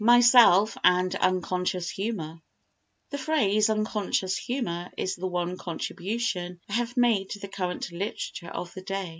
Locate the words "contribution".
5.59-6.59